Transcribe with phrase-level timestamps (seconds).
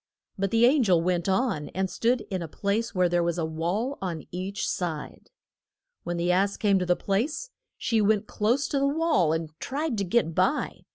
[0.35, 3.45] But the an gel went on and stood in a place where there was a
[3.45, 5.29] wall on each side.
[6.01, 9.99] When the ass came to the place she went close to the wall and tried
[9.99, 10.85] to get by.